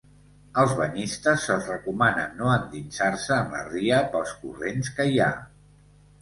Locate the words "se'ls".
1.49-1.67